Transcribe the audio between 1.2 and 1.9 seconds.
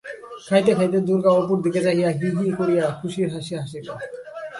অপুর দিকে